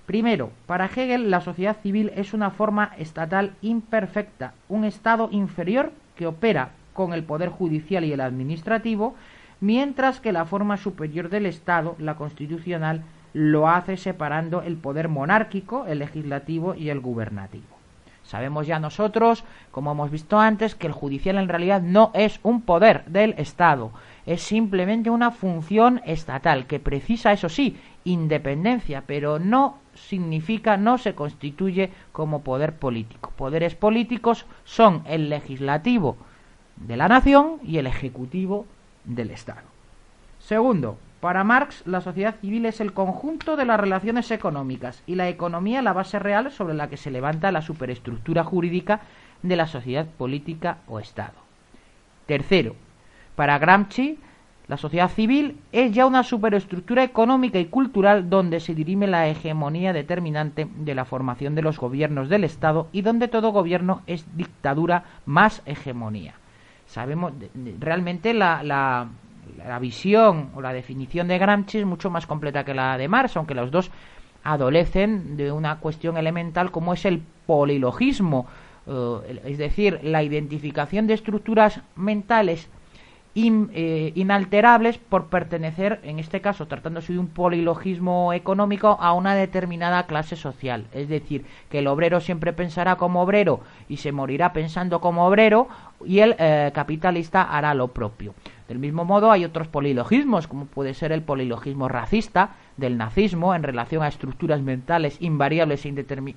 Primero, 0.09 0.53
para 0.65 0.87
Hegel 0.87 1.31
la 1.31 1.43
sociedad 1.43 1.77
civil 1.83 2.11
es 2.17 2.33
una 2.33 2.51
forma 2.51 2.93
estatal 2.97 3.53
imperfecta, 3.61 4.55
un 4.71 4.87
estado 4.87 5.29
inferior 5.33 5.93
que 6.17 6.27
opera 6.27 6.71
con 6.95 7.13
el 7.13 7.25
poder 7.25 7.51
judicial 7.51 8.07
y 8.07 8.13
el 8.15 8.23
administrativo, 8.23 9.15
mientras 9.61 10.21
que 10.21 10.33
la 10.33 10.45
forma 10.45 10.77
superior 10.77 11.29
del 11.29 11.47
Estado, 11.47 11.97
la 11.99 12.17
constitucional, 12.17 13.03
lo 13.33 13.69
hace 13.69 13.97
separando 13.97 14.63
el 14.63 14.77
poder 14.77 15.09
monárquico, 15.09 15.87
el 15.87 16.01
legislativo 16.01 16.75
y 16.75 16.91
el 16.91 17.01
gubernativo. 17.01 17.79
Sabemos 18.23 18.67
ya 18.67 18.79
nosotros, 18.79 19.43
como 19.71 19.93
hemos 19.93 20.11
visto 20.11 20.39
antes, 20.39 20.75
que 20.75 20.87
el 20.87 20.93
judicial 20.93 21.39
en 21.39 21.49
realidad 21.49 21.81
no 21.81 22.11
es 22.13 22.41
un 22.43 22.61
poder 22.61 23.07
del 23.07 23.35
Estado, 23.39 23.91
es 24.27 24.43
simplemente 24.43 25.09
una 25.09 25.31
función 25.31 26.03
estatal 26.05 26.67
que 26.67 26.79
precisa, 26.79 27.33
eso 27.33 27.49
sí, 27.49 27.79
independencia, 28.05 29.05
pero 29.07 29.39
no 29.39 29.79
significa, 29.95 30.77
no 30.77 30.99
se 30.99 31.15
constituye 31.15 31.91
como 32.13 32.43
poder 32.43 32.77
político. 32.77 33.33
Poderes 33.35 33.75
políticos 33.75 34.45
son 34.65 35.03
el 35.07 35.31
legislativo 35.31 36.19
de 36.77 36.99
la 36.99 37.09
nación 37.09 37.55
y 37.65 37.79
el 37.79 37.87
ejecutivo 37.87 38.67
del 39.05 39.31
Estado. 39.31 39.67
Segundo, 40.39 40.99
para 41.21 41.43
Marx 41.45 41.83
la 41.87 42.01
sociedad 42.01 42.37
civil 42.41 42.67
es 42.67 42.81
el 42.81 42.93
conjunto 42.93 43.57
de 43.57 43.65
las 43.65 43.81
relaciones 43.81 44.31
económicas 44.31 45.03
y 45.07 45.17
la 45.17 45.29
economía 45.29 45.83
la 45.83 45.93
base 45.93 46.19
real 46.19 46.53
sobre 46.53 46.75
la 46.75 46.89
que 46.89 46.97
se 46.97 47.11
levanta 47.11 47.53
la 47.53 47.63
superestructura 47.63 48.45
jurídica 48.45 49.01
de 49.43 49.57
la 49.57 49.67
sociedad 49.67 50.07
política 50.07 50.79
o 50.87 51.01
Estado. 51.01 51.35
Tercero, 52.27 52.77
para 53.35 53.59
Gramsci 53.59 54.19
la 54.69 54.77
sociedad 54.77 55.09
civil 55.09 55.59
es 55.73 55.93
ya 55.93 56.05
una 56.05 56.23
superestructura 56.23 57.03
económica 57.03 57.59
y 57.59 57.67
cultural 57.67 58.29
donde 58.29 58.61
se 58.61 58.75
dirime 58.75 59.07
la 59.07 59.27
hegemonía 59.27 59.95
determinante 59.95 60.69
de 60.71 60.95
la 60.95 61.07
formación 61.07 61.55
de 61.55 61.63
los 61.63 61.79
gobiernos 61.79 62.29
del 62.29 62.45
Estado 62.45 62.89
y 62.93 63.01
donde 63.01 63.29
todo 63.29 63.51
gobierno 63.51 64.03
es 64.07 64.27
dictadura 64.37 65.05
más 65.25 65.63
hegemonía. 65.65 66.35
Sabemos, 66.89 67.35
realmente 67.79 68.33
la, 68.33 68.63
la, 68.63 69.79
visión 69.79 70.51
o 70.55 70.63
la 70.63 70.73
definición 70.73 71.29
de 71.29 71.39
Gramsci 71.39 71.79
es 71.79 71.87
mucho 71.87 72.09
más 72.09 72.27
completa 72.27 72.65
que 72.65 72.73
la 72.73 72.97
de 72.97 73.09
Marx, 73.09 73.37
aunque 73.37 73.55
los 73.55 73.71
dos 73.71 73.91
adolecen 74.43 75.37
de 75.37 75.53
una 75.53 75.81
cuestión 75.81 76.17
elemental 76.17 76.71
como 76.71 76.95
es 76.95 77.05
el 77.05 77.23
polilogismo, 77.47 78.47
eh, 78.87 79.41
es 79.45 79.59
decir, 79.59 80.01
la 80.03 80.23
identificación 80.23 81.07
de 81.07 81.15
estructuras 81.15 81.83
mentales 81.95 82.71
eh, 83.47 84.13
inalterables 84.17 84.99
por 84.99 85.27
pertenecer, 85.27 86.01
en 86.03 86.19
este 86.19 86.41
caso 86.41 86.67
tratándose 86.67 87.13
de 87.13 87.19
un 87.19 87.29
polilogismo 87.29 88.33
económico, 88.33 88.97
a 89.01 89.13
una 89.13 89.35
determinada 89.35 90.07
clase 90.07 90.35
social. 90.35 90.87
Es 90.93 91.09
decir, 91.09 91.45
que 91.71 91.79
el 91.79 91.87
obrero 91.87 92.21
siempre 92.21 92.53
pensará 92.53 92.97
como 92.97 93.23
obrero 93.23 93.61
y 93.89 93.99
se 93.99 94.13
morirá 94.13 94.53
pensando 94.53 95.01
como 95.01 95.27
obrero 95.27 95.69
y 96.05 96.21
el 96.21 96.35
eh, 96.39 96.73
capitalista 96.75 97.43
hará 97.43 97.75
lo 97.75 97.89
propio. 97.89 98.35
Del 98.67 98.79
mismo 98.79 99.05
modo 99.05 99.31
hay 99.31 99.45
otros 99.45 99.69
polilogismos, 99.69 100.47
como 100.47 100.67
puede 100.67 100.93
ser 100.93 101.13
el 101.13 101.23
polilogismo 101.23 101.89
racista 101.89 102.57
del 102.77 102.99
nazismo 102.99 103.55
en 103.55 103.63
relación 103.63 104.03
a 104.03 104.09
estructuras 104.09 104.61
mentales 104.61 105.17
invariables 105.21 105.87
e 105.87 105.89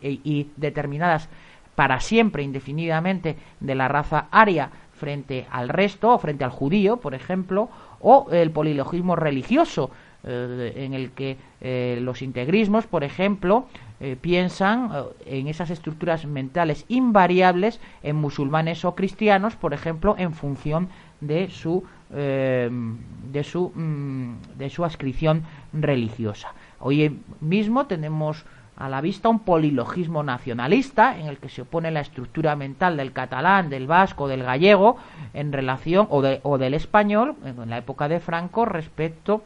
e, 0.02 0.20
y 0.24 0.52
determinadas 0.56 1.30
para 1.76 2.00
siempre, 2.00 2.44
indefinidamente, 2.44 3.38
de 3.60 3.76
la 3.76 3.88
raza 3.88 4.28
aria 4.32 4.70
frente 5.02 5.48
al 5.50 5.68
resto, 5.68 6.14
o 6.14 6.20
frente 6.20 6.44
al 6.44 6.52
judío, 6.52 6.98
por 6.98 7.16
ejemplo, 7.16 7.70
o 8.00 8.28
el 8.32 8.52
polilogismo 8.52 9.16
religioso, 9.16 9.90
eh, 10.24 10.74
en 10.76 10.94
el 10.94 11.10
que 11.12 11.38
eh, 11.62 11.98
los 12.02 12.22
integrismos, 12.22 12.86
por 12.86 13.04
ejemplo, 13.04 13.66
eh, 14.00 14.16
piensan 14.22 14.92
en 15.26 15.48
esas 15.48 15.72
estructuras 15.72 16.28
mentales 16.28 16.86
invariables 16.88 17.80
en 18.04 18.16
musulmanes 18.18 18.86
o 18.86 18.94
cristianos, 18.94 19.56
por 19.56 19.74
ejemplo, 19.74 20.16
en 20.20 20.34
función 20.34 20.90
de 21.22 21.50
su 21.50 21.84
de 22.12 23.44
su 23.46 23.72
mm, 23.74 24.58
de 24.58 24.70
su 24.70 24.84
ascripción 24.84 25.44
religiosa. 25.72 26.54
Hoy 26.80 27.22
mismo 27.40 27.86
tenemos 27.86 28.44
a 28.78 28.90
la 28.90 29.02
vista 29.02 29.30
un 29.30 29.40
polilogismo 29.40 30.24
nacionalista 30.24 31.18
en 31.18 31.28
el 31.28 31.38
que 31.38 31.50
se 31.50 31.62
opone 31.62 31.92
la 31.92 32.02
estructura 32.02 32.56
mental 32.56 32.98
del 32.98 33.12
catalán, 33.12 33.70
del 33.70 33.88
vasco, 33.88 34.28
del 34.28 34.44
gallego 34.44 34.98
en 35.34 35.52
relación 35.52 36.08
o, 36.10 36.24
o 36.44 36.58
del 36.58 36.74
español 36.74 37.36
en 37.46 37.70
la 37.70 37.78
época 37.78 38.08
de 38.08 38.20
Franco 38.20 38.66
respecto 38.66 39.44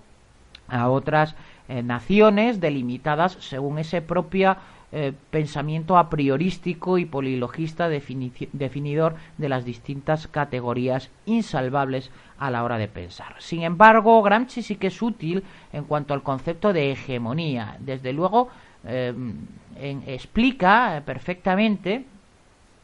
a 0.68 0.90
otras 0.90 1.36
eh, 1.68 1.84
naciones 1.84 2.60
delimitadas 2.60 3.38
según 3.40 3.80
ese 3.80 4.02
propio 4.02 4.56
eh, 4.92 5.14
pensamiento 5.30 5.98
a 5.98 6.10
priorístico 6.10 6.98
y 6.98 7.06
polilogista 7.06 7.90
definidor 7.90 9.16
de 9.38 9.50
las 9.50 9.66
distintas 9.66 10.28
categorías 10.28 11.10
insalvables 11.26 12.12
a 12.38 12.52
la 12.52 12.64
hora 12.64 12.78
de 12.78 12.88
pensar. 12.88 13.36
Sin 13.40 13.64
embargo, 13.64 14.22
Gramsci 14.22 14.62
sí 14.62 14.76
que 14.76 14.88
es 14.88 15.02
útil 15.02 15.44
en 15.74 15.84
cuanto 15.84 16.14
al 16.14 16.24
concepto 16.24 16.72
de 16.72 16.92
hegemonía. 16.92 17.78
Desde 17.80 18.14
luego, 18.14 18.50
Em, 18.88 19.34
explica 20.08 21.02
perfectamente, 21.06 22.06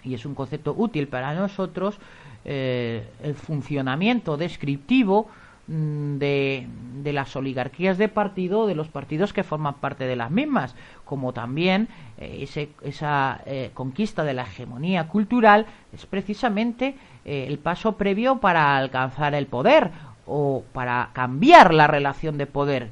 y 0.03 0.13
es 0.13 0.25
un 0.25 0.35
concepto 0.35 0.73
útil 0.75 1.07
para 1.07 1.33
nosotros, 1.33 1.99
eh, 2.43 3.07
el 3.23 3.35
funcionamiento 3.35 4.35
descriptivo 4.35 5.27
mm, 5.67 6.17
de, 6.17 6.67
de, 7.03 7.13
las 7.13 7.35
oligarquías 7.35 7.97
de 7.97 8.09
partido, 8.09 8.65
de 8.65 8.75
los 8.75 8.87
partidos 8.87 9.31
que 9.31 9.43
forman 9.43 9.75
parte 9.75 10.05
de 10.05 10.15
las 10.15 10.31
mismas, 10.31 10.75
como 11.05 11.33
también 11.33 11.87
eh, 12.17 12.39
ese, 12.41 12.69
esa 12.81 13.41
eh, 13.45 13.69
conquista 13.73 14.23
de 14.23 14.33
la 14.33 14.43
hegemonía 14.43 15.07
cultural 15.07 15.67
es 15.93 16.05
precisamente 16.05 16.95
el 17.23 17.59
paso 17.59 17.97
previo 17.97 18.39
para 18.39 18.75
alcanzar 18.75 19.35
el 19.35 19.45
poder 19.45 19.91
o 20.25 20.63
para 20.73 21.11
cambiar 21.13 21.71
la 21.71 21.85
relación 21.85 22.39
de 22.39 22.47
poder. 22.47 22.89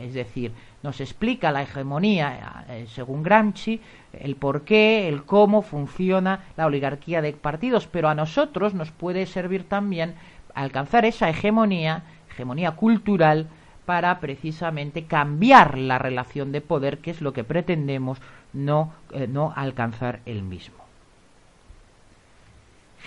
Es 0.00 0.14
decir, 0.14 0.52
nos 0.82 1.00
explica 1.00 1.50
la 1.50 1.62
hegemonía, 1.62 2.64
eh, 2.68 2.86
según 2.88 3.22
Gramsci, 3.22 3.80
el 4.12 4.36
por 4.36 4.62
qué, 4.62 5.08
el 5.08 5.24
cómo 5.24 5.62
funciona 5.62 6.44
la 6.56 6.66
oligarquía 6.66 7.20
de 7.20 7.32
partidos, 7.32 7.86
pero 7.86 8.08
a 8.08 8.14
nosotros 8.14 8.74
nos 8.74 8.90
puede 8.90 9.26
servir 9.26 9.68
también 9.68 10.14
alcanzar 10.54 11.04
esa 11.04 11.28
hegemonía, 11.28 12.02
hegemonía 12.30 12.72
cultural, 12.72 13.48
para 13.86 14.20
precisamente 14.20 15.04
cambiar 15.06 15.78
la 15.78 15.98
relación 15.98 16.52
de 16.52 16.60
poder, 16.60 16.98
que 16.98 17.10
es 17.10 17.22
lo 17.22 17.32
que 17.32 17.42
pretendemos 17.42 18.18
no, 18.52 18.92
eh, 19.12 19.26
no 19.26 19.52
alcanzar 19.56 20.20
el 20.26 20.42
mismo. 20.42 20.87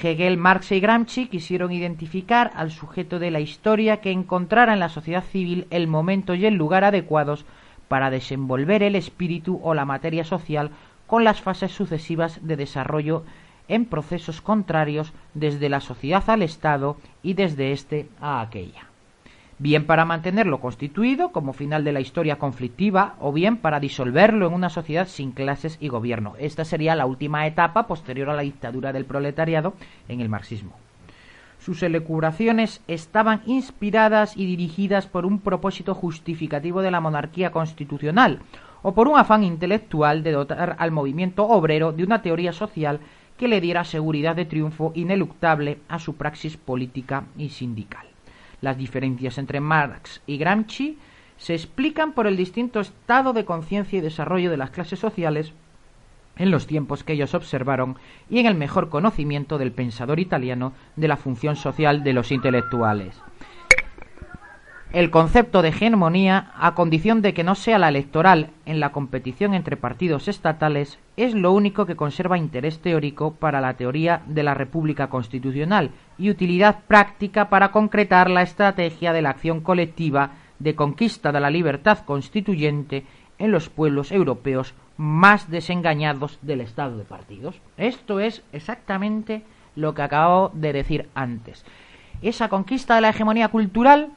Hegel, 0.02 0.38
Marx 0.38 0.72
y 0.72 0.80
Gramsci 0.80 1.28
quisieron 1.28 1.72
identificar 1.72 2.52
al 2.56 2.72
sujeto 2.72 3.20
de 3.20 3.32
la 3.32 3.40
historia 3.40 3.98
que 3.98 4.12
encontrara 4.12 4.74
en 4.74 4.80
la 4.80 4.90
sociedad 4.90 5.24
civil 5.24 5.68
el 5.70 5.88
momento 5.88 6.34
y 6.34 6.46
el 6.46 6.56
lugar 6.56 6.84
adecuados 6.84 7.46
para 7.88 8.10
desenvolver 8.10 8.84
el 8.84 8.96
espíritu 8.96 9.60
o 9.64 9.74
la 9.74 9.86
materia 9.86 10.24
social 10.24 10.72
con 11.08 11.24
las 11.24 11.42
fases 11.42 11.72
sucesivas 11.72 12.40
de 12.46 12.56
desarrollo 12.56 13.24
en 13.68 13.86
procesos 13.86 14.42
contrarios 14.42 15.14
desde 15.34 15.70
la 15.70 15.82
sociedad 15.82 16.24
al 16.30 16.42
Estado 16.42 16.98
y 17.22 17.34
desde 17.34 17.72
éste 17.72 18.08
a 18.20 18.42
aquella. 18.42 18.91
Bien 19.62 19.86
para 19.86 20.06
mantenerlo 20.06 20.60
constituido 20.60 21.32
como 21.32 21.54
final 21.54 21.84
de 21.84 21.92
la 21.92 22.00
historia 22.00 22.40
conflictiva 22.40 23.14
o 23.20 23.32
bien 23.32 23.58
para 23.58 23.80
disolverlo 23.80 24.48
en 24.48 24.54
una 24.54 24.72
sociedad 24.72 25.08
sin 25.08 25.34
clases 25.34 25.78
y 25.80 25.88
gobierno. 25.88 26.34
Esta 26.40 26.66
sería 26.66 26.96
la 26.96 27.06
última 27.06 27.46
etapa 27.46 27.86
posterior 27.86 28.32
a 28.32 28.34
la 28.34 28.42
dictadura 28.42 28.92
del 28.92 29.06
proletariado 29.06 29.76
en 30.08 30.20
el 30.20 30.30
marxismo. 30.30 30.72
Sus 31.60 31.84
elucubraciones 31.84 32.82
estaban 32.88 33.44
inspiradas 33.46 34.36
y 34.36 34.48
dirigidas 34.48 35.06
por 35.06 35.28
un 35.28 35.38
propósito 35.38 35.94
justificativo 35.94 36.82
de 36.82 36.90
la 36.90 37.00
monarquía 37.00 37.52
constitucional, 37.52 38.40
o 38.82 38.96
por 38.96 39.08
un 39.08 39.20
afán 39.20 39.44
intelectual 39.44 40.24
de 40.24 40.32
dotar 40.32 40.76
al 40.80 40.90
movimiento 40.90 41.48
obrero 41.48 41.92
de 41.92 42.04
una 42.04 42.24
teoría 42.24 42.52
social 42.52 43.00
que 43.38 43.48
le 43.48 43.62
diera 43.62 43.84
seguridad 43.84 44.36
de 44.36 44.46
triunfo 44.46 44.92
ineluctable 44.96 45.78
a 45.88 46.00
su 46.00 46.16
praxis 46.16 46.58
política 46.58 47.26
y 47.38 47.50
sindical. 47.50 48.11
Las 48.62 48.78
diferencias 48.78 49.38
entre 49.38 49.60
Marx 49.60 50.22
y 50.28 50.38
Gramsci 50.38 50.98
se 51.38 51.56
explican 51.56 52.14
por 52.14 52.28
el 52.28 52.38
distinto 52.38 52.80
estado 52.80 53.34
de 53.34 53.46
conciencia 53.46 53.98
y 53.98 54.02
desarrollo 54.02 54.52
de 54.52 54.58
las 54.58 54.70
clases 54.70 55.00
sociales 55.00 55.54
en 56.38 56.52
los 56.52 56.68
tiempos 56.68 57.04
que 57.04 57.14
ellos 57.14 57.34
observaron 57.34 57.98
y 58.30 58.40
en 58.40 58.46
el 58.46 58.56
mejor 58.56 58.90
conocimiento 58.90 59.58
del 59.58 59.72
pensador 59.72 60.20
italiano 60.20 60.74
de 60.96 61.08
la 61.08 61.18
función 61.18 61.56
social 61.56 62.04
de 62.04 62.14
los 62.14 62.32
intelectuales 62.32 63.16
el 64.94 65.10
concepto 65.10 65.62
de 65.62 65.70
hegemonía, 65.70 66.52
a 66.56 66.76
condición 66.76 67.22
de 67.22 67.34
que 67.34 67.46
no 67.46 67.56
sea 67.56 67.80
la 67.80 67.88
electoral 67.88 68.50
en 68.66 68.82
la 68.82 68.92
competición 68.92 69.54
entre 69.54 69.78
partidos 69.78 70.28
estatales, 70.28 71.00
es 71.16 71.34
lo 71.34 71.54
único 71.54 71.86
que 71.86 71.96
conserva 71.96 72.38
interés 72.38 72.80
teórico 72.80 73.34
para 73.36 73.62
la 73.62 73.76
teoría 73.76 74.22
de 74.28 74.44
la 74.44 74.54
República 74.54 75.08
Constitucional 75.08 75.92
y 76.18 76.30
utilidad 76.30 76.80
práctica 76.88 77.50
para 77.50 77.72
concretar 77.72 78.30
la 78.30 78.42
estrategia 78.42 79.14
de 79.14 79.22
la 79.22 79.30
acción 79.30 79.62
colectiva 79.62 80.32
de 80.60 80.76
conquista 80.76 81.32
de 81.32 81.40
la 81.40 81.50
libertad 81.50 82.00
constituyente 82.00 83.06
en 83.40 83.52
los 83.52 83.70
pueblos 83.70 84.12
europeos 84.12 84.74
más 84.98 85.50
desengañados 85.50 86.38
del 86.42 86.60
Estado 86.60 86.98
de 86.98 87.06
partidos. 87.06 87.62
Esto 87.78 88.20
es 88.20 88.44
exactamente 88.52 89.44
lo 89.76 89.94
que 89.94 90.02
acabo 90.02 90.52
de 90.54 90.74
decir 90.74 91.08
antes. 91.16 91.66
Esa 92.22 92.50
conquista 92.50 92.96
de 92.96 93.02
la 93.02 93.10
hegemonía 93.10 93.48
cultural 93.48 94.12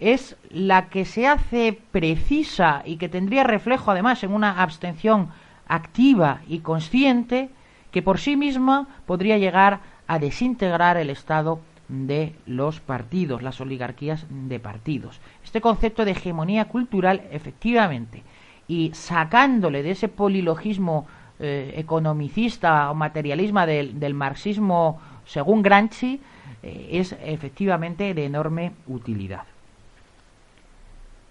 es 0.00 0.36
la 0.48 0.88
que 0.88 1.04
se 1.04 1.26
hace 1.26 1.78
precisa 1.92 2.82
y 2.84 2.96
que 2.96 3.08
tendría 3.08 3.44
reflejo 3.44 3.90
además 3.90 4.24
en 4.24 4.32
una 4.32 4.62
abstención 4.62 5.28
activa 5.68 6.40
y 6.48 6.60
consciente 6.60 7.50
que 7.90 8.02
por 8.02 8.18
sí 8.18 8.36
misma 8.36 8.88
podría 9.06 9.38
llegar 9.38 9.80
a 10.06 10.18
desintegrar 10.18 10.96
el 10.96 11.10
Estado 11.10 11.60
de 11.88 12.34
los 12.46 12.80
partidos, 12.80 13.42
las 13.42 13.60
oligarquías 13.60 14.26
de 14.30 14.58
partidos. 14.58 15.20
Este 15.44 15.60
concepto 15.60 16.04
de 16.04 16.12
hegemonía 16.12 16.66
cultural, 16.66 17.22
efectivamente, 17.30 18.22
y 18.68 18.92
sacándole 18.94 19.82
de 19.82 19.90
ese 19.90 20.08
polilogismo 20.08 21.06
eh, 21.40 21.74
economicista 21.76 22.90
o 22.90 22.94
materialismo 22.94 23.66
del, 23.66 24.14
marxismo 24.14 25.00
según 25.24 25.62
Gramsci, 25.62 26.20
eh, 26.62 26.88
es 26.92 27.16
efectivamente 27.24 28.14
de 28.14 28.24
enorme 28.24 28.72
utilidad. 28.86 29.44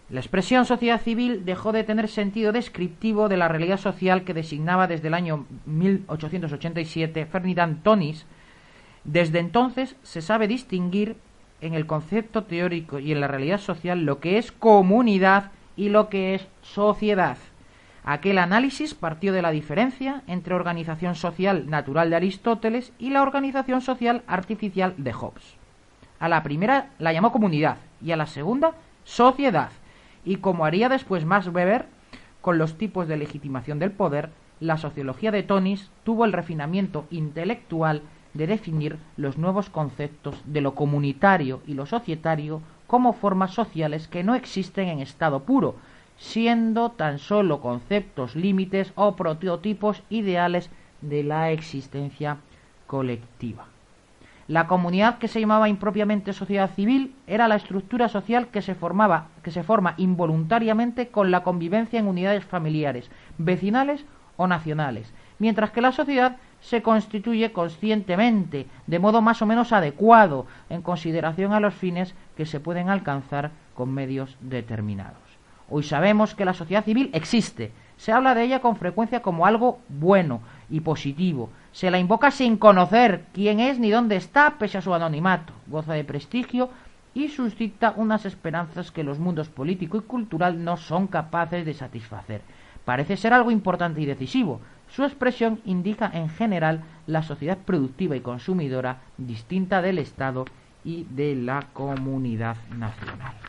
La 0.10 0.22
expresión 0.22 0.66
sociedad 0.66 1.00
civil 1.00 1.46
dejó 1.46 1.72
de 1.72 1.84
tener 1.84 2.08
sentido 2.08 2.52
descriptivo 2.52 3.30
de 3.30 3.38
la 3.38 3.48
realidad 3.48 3.78
social 3.78 4.24
que 4.24 4.34
designaba 4.34 4.88
desde 4.88 5.08
el 5.08 5.14
año 5.14 5.46
1887 5.68 7.28
Ferdinand 7.28 7.84
Tonis. 7.84 8.26
Desde 9.04 9.38
entonces 9.38 9.96
se 10.02 10.24
sabe 10.24 10.48
distinguir 10.48 11.18
en 11.62 11.76
el 11.76 11.86
concepto 11.86 12.46
teórico 12.46 12.98
y 12.98 13.12
en 13.12 13.22
la 13.22 13.28
realidad 13.28 13.60
social 13.60 14.04
lo 14.04 14.20
que 14.20 14.40
es 14.40 14.52
comunidad 14.52 15.52
y 15.76 15.90
lo 15.90 16.10
que 16.10 16.34
es 16.34 16.48
sociedad. 16.64 17.38
Aquel 18.04 18.40
análisis 18.40 18.96
partió 18.96 19.32
de 19.32 19.44
la 19.44 19.52
diferencia 19.52 20.24
entre 20.26 20.56
organización 20.56 21.14
social 21.14 21.70
natural 21.70 22.10
de 22.10 22.16
Aristóteles 22.16 22.94
y 22.98 23.12
la 23.12 23.22
organización 23.22 23.82
social 23.82 24.24
artificial 24.26 24.96
de 24.98 25.14
Hobbes. 25.14 25.56
A 26.20 26.28
la 26.30 26.42
primera 26.42 26.90
la 26.98 27.14
llamó 27.14 27.32
comunidad 27.32 27.78
y 28.02 28.12
a 28.12 28.18
la 28.18 28.26
segunda 28.26 28.74
sociedad 29.04 29.70
y 30.26 30.38
como 30.38 30.66
haría 30.66 30.90
después 30.90 31.26
Max 31.26 31.48
Weber 31.48 31.86
con 32.42 32.58
los 32.58 32.78
tipos 32.78 33.08
de 33.08 33.18
legitimación 33.18 33.80
del 33.80 33.92
poder, 33.92 34.30
la 34.60 34.78
sociología 34.78 35.32
de 35.32 35.44
Tonis 35.44 35.90
tuvo 36.04 36.26
el 36.26 36.34
refinamiento 36.34 37.06
intelectual 37.12 38.02
de 38.34 38.48
definir 38.48 38.98
los 39.18 39.38
nuevos 39.38 39.70
conceptos 39.70 40.36
de 40.46 40.62
lo 40.62 40.76
comunitario 40.76 41.62
y 41.66 41.74
lo 41.74 41.86
societario 41.86 42.62
como 42.88 43.14
formas 43.14 43.54
sociales 43.54 44.08
que 44.08 44.24
no 44.24 44.36
existen 44.36 44.88
en 44.88 45.00
estado 45.00 45.44
puro, 45.44 45.76
siendo 46.18 46.92
tan 46.92 47.20
solo 47.20 47.62
conceptos 47.62 48.36
límites 48.36 48.92
o 48.96 49.16
prototipos 49.16 50.04
ideales 50.10 50.70
de 51.02 51.24
la 51.24 51.52
existencia 51.52 52.38
colectiva. 52.88 53.69
La 54.50 54.66
comunidad 54.66 55.20
que 55.20 55.28
se 55.28 55.40
llamaba 55.40 55.70
impropiamente 55.70 56.34
sociedad 56.34 56.72
civil 56.72 57.14
era 57.28 57.48
la 57.48 57.56
estructura 57.56 58.10
social 58.10 58.48
que 58.48 58.64
se 58.64 58.74
formaba, 58.74 59.28
que 59.44 59.52
se 59.52 59.62
forma 59.62 59.94
involuntariamente 59.98 61.10
con 61.10 61.30
la 61.30 61.44
convivencia 61.44 62.00
en 62.00 62.08
unidades 62.08 62.46
familiares, 62.46 63.12
vecinales 63.38 64.04
o 64.38 64.48
nacionales, 64.48 65.14
mientras 65.38 65.70
que 65.70 65.82
la 65.82 65.92
sociedad 65.92 66.38
se 66.62 66.82
constituye 66.82 67.52
conscientemente, 67.52 68.66
de 68.88 68.98
modo 68.98 69.22
más 69.22 69.40
o 69.44 69.46
menos 69.46 69.72
adecuado, 69.72 70.48
en 70.72 70.82
consideración 70.82 71.54
a 71.54 71.60
los 71.60 71.76
fines 71.76 72.16
que 72.36 72.48
se 72.48 72.60
pueden 72.60 72.90
alcanzar 72.90 73.52
con 73.76 73.94
medios 73.94 74.36
determinados. 74.42 75.22
Hoy 75.70 75.84
sabemos 75.84 76.34
que 76.34 76.46
la 76.46 76.56
sociedad 76.56 76.84
civil 76.84 77.12
existe, 77.14 77.72
se 77.98 78.14
habla 78.14 78.34
de 78.34 78.46
ella 78.46 78.62
con 78.62 78.78
frecuencia 78.78 79.22
como 79.22 79.46
algo 79.46 79.78
bueno 79.90 80.42
y 80.70 80.82
positivo, 80.82 81.50
se 81.72 81.92
la 81.92 82.00
invoca 82.00 82.32
sin 82.32 82.58
conocer 82.58 83.26
quién 83.34 83.60
es 83.60 83.80
ni 83.80 83.90
dónde 83.90 84.16
está, 84.16 84.58
pese 84.58 84.78
a 84.78 84.82
su 84.82 84.94
anonimato. 84.94 85.54
Goza 85.68 85.94
de 85.94 86.04
prestigio 86.04 86.70
y 87.14 87.30
suscita 87.30 87.94
unas 87.96 88.26
esperanzas 88.26 88.92
que 88.92 89.04
los 89.04 89.20
mundos 89.20 89.50
político 89.50 89.98
y 89.98 90.02
cultural 90.02 90.64
no 90.64 90.78
son 90.78 91.08
capaces 91.08 91.66
de 91.66 91.74
satisfacer. 91.74 92.42
Parece 92.86 93.18
ser 93.18 93.34
algo 93.34 93.52
importante 93.52 94.02
y 94.02 94.06
decisivo. 94.06 94.62
Su 94.88 95.04
expresión 95.04 95.60
indica 95.66 96.10
en 96.14 96.30
general 96.30 96.82
la 97.08 97.22
sociedad 97.22 97.58
productiva 97.58 98.16
y 98.16 98.22
consumidora 98.22 99.02
distinta 99.18 99.82
del 99.82 100.00
Estado 100.00 100.46
y 100.84 101.06
de 101.10 101.36
la 101.36 101.68
comunidad 101.74 102.58
nacional. 102.76 103.49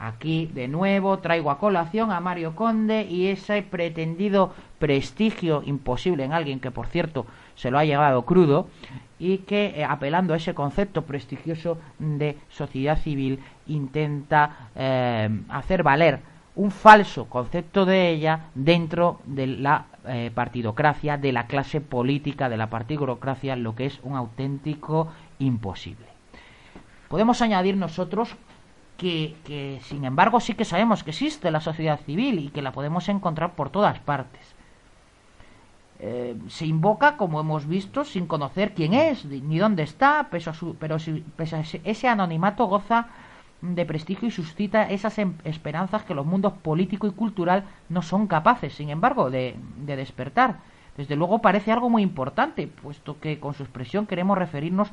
Aquí 0.00 0.46
de 0.46 0.66
nuevo 0.66 1.18
traigo 1.18 1.50
a 1.50 1.58
colación 1.58 2.10
a 2.10 2.20
Mario 2.20 2.56
Conde 2.56 3.02
y 3.04 3.26
ese 3.26 3.62
pretendido 3.62 4.54
prestigio 4.78 5.62
imposible 5.66 6.24
en 6.24 6.32
alguien 6.32 6.58
que 6.58 6.70
por 6.70 6.86
cierto 6.86 7.26
se 7.54 7.70
lo 7.70 7.78
ha 7.78 7.84
llevado 7.84 8.22
crudo 8.22 8.68
y 9.18 9.38
que 9.38 9.74
eh, 9.76 9.84
apelando 9.84 10.32
a 10.32 10.38
ese 10.38 10.54
concepto 10.54 11.02
prestigioso 11.02 11.76
de 11.98 12.38
sociedad 12.48 12.96
civil 12.96 13.40
intenta 13.66 14.70
eh, 14.74 15.28
hacer 15.50 15.82
valer 15.82 16.20
un 16.56 16.70
falso 16.70 17.26
concepto 17.26 17.84
de 17.84 18.08
ella 18.08 18.46
dentro 18.54 19.20
de 19.26 19.46
la 19.48 19.84
eh, 20.06 20.30
partidocracia, 20.34 21.18
de 21.18 21.32
la 21.32 21.46
clase 21.46 21.82
política, 21.82 22.48
de 22.48 22.56
la 22.56 22.70
partidocracia, 22.70 23.54
lo 23.54 23.74
que 23.74 23.84
es 23.84 24.00
un 24.02 24.16
auténtico 24.16 25.08
imposible. 25.38 26.06
Podemos 27.08 27.42
añadir 27.42 27.76
nosotros 27.76 28.34
que, 29.00 29.80
sin 29.84 30.04
embargo 30.04 30.40
sí 30.40 30.52
que 30.54 30.66
sabemos 30.66 31.02
que 31.02 31.10
existe 31.10 31.50
la 31.50 31.60
sociedad 31.60 32.00
civil 32.00 32.38
y 32.38 32.48
que 32.48 32.60
la 32.60 32.72
podemos 32.72 33.08
encontrar 33.08 33.54
por 33.54 33.70
todas 33.70 33.98
partes. 34.00 34.54
Eh, 36.00 36.36
se 36.48 36.66
invoca, 36.66 37.16
como 37.16 37.40
hemos 37.40 37.66
visto, 37.66 38.04
sin 38.04 38.26
conocer 38.26 38.74
quién 38.74 38.92
es 38.94 39.24
ni 39.24 39.58
dónde 39.58 39.82
está, 39.84 40.28
pero 40.30 40.98
si, 40.98 41.24
ese, 41.84 42.08
anonimato 42.08 42.66
goza 42.66 43.08
de 43.62 43.84
prestigio 43.84 44.28
y 44.28 44.30
suscita 44.30 44.88
esas 44.88 45.18
em, 45.18 45.34
esperanzas 45.44 46.02
que 46.04 46.14
los 46.14 46.24
mundos 46.24 46.54
político 46.54 47.06
y 47.06 47.12
cultural 47.12 47.64
no 47.90 48.00
son 48.00 48.26
capaces, 48.26 48.74
sin 48.74 48.88
embargo, 48.88 49.30
de, 49.30 49.56
de 49.84 49.96
despertar. 49.96 50.60
Desde 50.96 51.16
luego 51.16 51.40
parece 51.40 51.72
algo 51.72 51.88
muy 51.88 52.02
importante, 52.02 52.66
puesto 52.66 53.20
que 53.20 53.38
con 53.38 53.54
su 53.54 53.62
expresión 53.62 54.06
queremos 54.06 54.36
referirnos 54.38 54.88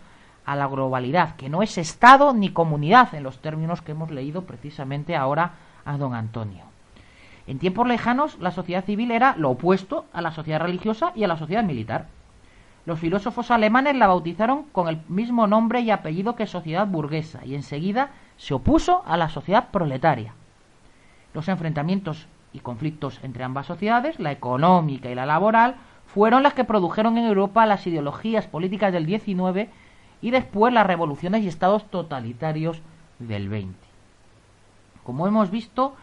a 0.47 0.55
la 0.55 0.65
globalidad, 0.65 1.36
que 1.36 1.49
no 1.49 1.62
es 1.62 1.77
Estado 1.77 2.33
ni 2.33 2.49
comunidad 2.49 3.13
en 3.13 3.23
los 3.23 3.39
términos 3.39 3.81
que 3.81 3.91
hemos 3.91 4.10
leído 4.10 4.45
precisamente 4.45 5.15
ahora 5.15 5.51
a 5.83 5.97
don 5.97 6.15
Antonio. 6.15 6.63
En 7.47 7.60
tiempos 7.60 7.86
lejanos, 7.86 8.39
la 8.39 8.51
sociedad 8.51 8.86
civil 8.86 9.12
era 9.12 9.36
lo 9.38 9.51
opuesto 9.51 10.05
a 10.13 10.21
la 10.21 10.31
sociedad 10.31 10.62
religiosa 10.62 11.12
y 11.15 11.25
a 11.25 11.27
la 11.27 11.38
sociedad 11.38 11.65
militar. 11.65 12.07
Los 12.86 12.97
filósofos 12.97 13.51
alemanes 13.51 13.97
la 13.97 14.07
bautizaron 14.07 14.63
con 14.71 14.88
el 14.88 15.01
mismo 15.10 15.47
nombre 15.47 15.81
y 15.81 15.91
apellido 15.91 16.38
que 16.38 16.47
sociedad 16.47 16.88
burguesa 16.88 17.45
y 17.45 17.53
enseguida 17.53 18.12
se 18.38 18.53
opuso 18.53 19.03
a 19.05 19.17
la 19.17 19.27
sociedad 19.27 19.67
proletaria. 19.71 20.33
Los 21.33 21.49
enfrentamientos 21.49 22.25
y 22.53 22.60
conflictos 22.60 23.19
entre 23.21 23.43
ambas 23.43 23.65
sociedades, 23.65 24.17
la 24.17 24.31
económica 24.31 25.10
y 25.10 25.15
la 25.15 25.25
laboral, 25.25 25.75
fueron 26.05 26.41
las 26.41 26.53
que 26.53 26.63
produjeron 26.63 27.17
en 27.17 27.25
Europa 27.25 27.65
las 27.65 27.86
ideologías 27.86 28.47
políticas 28.47 28.93
del 28.93 29.05
XIX 29.05 29.69
y 30.21 30.32
después 30.32 30.73
las 30.73 30.88
revoluciones 30.88 31.43
y 31.43 31.47
estados 31.47 31.89
totalitarios 31.89 32.82
del 33.19 33.49
20. 33.49 33.75
Como 35.03 35.27
hemos 35.27 35.51
visto, 35.51 35.95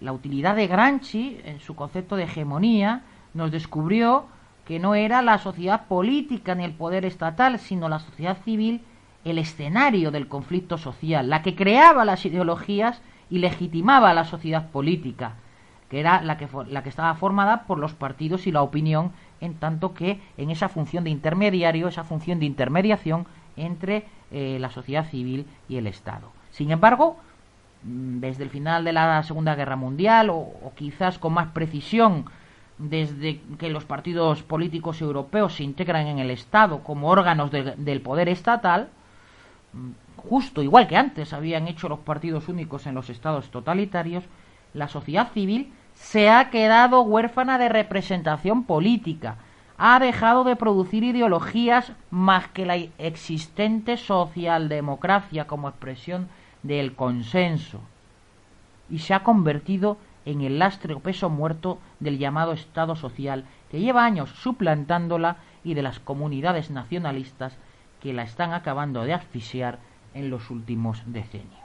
la 0.00 0.12
utilidad 0.12 0.56
de 0.56 0.66
Gramsci 0.66 1.40
en 1.44 1.60
su 1.60 1.74
concepto 1.74 2.16
de 2.16 2.24
hegemonía 2.24 3.02
nos 3.34 3.50
descubrió 3.50 4.26
que 4.64 4.78
no 4.78 4.94
era 4.94 5.22
la 5.22 5.38
sociedad 5.38 5.86
política 5.86 6.54
ni 6.54 6.64
el 6.64 6.72
poder 6.72 7.04
estatal, 7.04 7.58
sino 7.58 7.88
la 7.88 7.98
sociedad 7.98 8.38
civil 8.44 8.82
el 9.24 9.38
escenario 9.38 10.10
del 10.10 10.28
conflicto 10.28 10.78
social, 10.78 11.28
la 11.28 11.42
que 11.42 11.54
creaba 11.54 12.04
las 12.04 12.24
ideologías 12.24 13.02
y 13.28 13.38
legitimaba 13.38 14.14
la 14.14 14.24
sociedad 14.24 14.70
política, 14.70 15.34
que 15.90 16.00
era 16.00 16.22
la 16.22 16.38
que, 16.38 16.48
la 16.68 16.82
que 16.82 16.88
estaba 16.88 17.14
formada 17.14 17.64
por 17.66 17.78
los 17.78 17.92
partidos 17.92 18.46
y 18.46 18.52
la 18.52 18.62
opinión, 18.62 19.12
en 19.40 19.54
tanto 19.54 19.94
que 19.94 20.20
en 20.36 20.50
esa 20.50 20.68
función 20.68 21.04
de 21.04 21.10
intermediario, 21.10 21.88
esa 21.88 22.04
función 22.04 22.38
de 22.40 22.46
intermediación 22.46 23.26
entre 23.60 24.06
eh, 24.30 24.58
la 24.60 24.70
sociedad 24.70 25.08
civil 25.08 25.46
y 25.68 25.76
el 25.76 25.86
Estado. 25.86 26.30
Sin 26.50 26.70
embargo, 26.70 27.16
mm, 27.84 28.20
desde 28.20 28.44
el 28.44 28.50
final 28.50 28.84
de 28.84 28.92
la 28.92 29.22
Segunda 29.22 29.54
Guerra 29.54 29.76
Mundial, 29.76 30.30
o, 30.30 30.72
quizás 30.76 31.18
con 31.18 31.32
más 31.34 31.48
precisión, 31.48 32.26
desde 32.78 33.40
que 33.58 33.70
los 33.70 33.84
partidos 33.84 34.42
políticos 34.42 35.02
europeos 35.02 35.54
se 35.54 35.64
integran 35.64 36.06
en 36.06 36.18
el 36.18 36.30
Estado 36.30 36.82
como 36.82 37.08
órganos 37.08 37.50
del 37.50 38.00
poder 38.00 38.28
estatal, 38.28 38.88
mm, 39.72 39.90
justo 40.16 40.62
igual 40.62 40.86
que 40.86 40.96
antes 40.96 41.32
habían 41.32 41.68
hecho 41.68 41.88
los 41.88 42.00
partidos 42.00 42.48
únicos 42.48 42.86
en 42.86 42.94
los 42.94 43.10
estados 43.10 43.50
totalitarios, 43.50 44.24
la 44.74 44.88
sociedad 44.88 45.32
civil 45.32 45.72
se 45.94 46.30
ha 46.30 46.50
quedado 46.50 47.02
huérfana 47.02 47.58
de 47.58 47.68
representación 47.68 48.64
política, 48.64 49.36
ha 49.82 49.98
dejado 49.98 50.44
de 50.44 50.56
producir 50.56 51.04
ideologías 51.04 51.92
más 52.10 52.48
que 52.48 52.66
la 52.66 52.76
existente 52.76 53.96
socialdemocracia 53.96 55.46
como 55.46 55.70
expresión 55.70 56.28
del 56.62 56.94
consenso 56.94 57.80
y 58.90 58.98
se 58.98 59.14
ha 59.14 59.22
convertido 59.22 59.96
en 60.26 60.42
el 60.42 60.58
lastre 60.58 60.92
o 60.92 61.00
peso 61.00 61.30
muerto 61.30 61.78
del 61.98 62.18
llamado 62.18 62.52
Estado 62.52 62.94
social 62.94 63.46
que 63.70 63.80
lleva 63.80 64.04
años 64.04 64.28
suplantándola 64.42 65.38
y 65.64 65.72
de 65.72 65.80
las 65.80 65.98
comunidades 65.98 66.70
nacionalistas 66.70 67.56
que 68.02 68.12
la 68.12 68.24
están 68.24 68.52
acabando 68.52 69.04
de 69.04 69.14
asfixiar 69.14 69.78
en 70.12 70.28
los 70.28 70.50
últimos 70.50 71.00
decenios. 71.06 71.56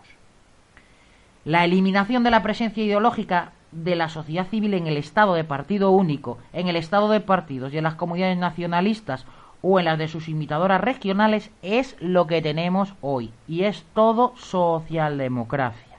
La 1.44 1.66
eliminación 1.66 2.24
de 2.24 2.32
la 2.32 2.42
presencia 2.42 2.82
ideológica 2.82 3.52
de 3.76 3.96
la 3.96 4.10
sociedad 4.10 4.48
civil 4.48 4.74
en 4.74 4.88
el 4.88 4.98
estado 4.98 5.34
de 5.34 5.44
partido 5.44 5.92
único, 5.92 6.38
en 6.54 6.68
el 6.68 6.78
estado 6.78 7.10
de 7.10 7.20
partidos 7.20 7.74
y 7.74 7.78
en 7.78 7.84
las 7.84 7.96
comunidades 7.96 8.38
nacionalistas 8.38 9.26
o 9.62 9.80
en 9.80 9.86
las 9.86 9.98
de 9.98 10.08
sus 10.08 10.30
imitadoras 10.30 10.80
regionales 10.80 11.52
es 11.62 11.98
lo 12.00 12.26
que 12.28 12.42
tenemos 12.42 12.94
hoy 13.02 13.32
y 13.48 13.64
es 13.64 13.84
todo 13.94 14.34
socialdemocracia. 14.38 15.98